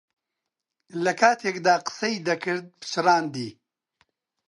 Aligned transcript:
لەکاتێکدا 1.03 1.75
قسەی 1.85 2.15
دەکرد 2.27 2.65
پچڕاندی. 2.79 3.49